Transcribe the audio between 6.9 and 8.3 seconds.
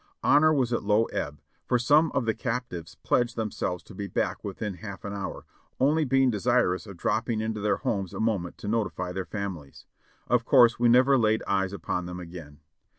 drop ping into their homes a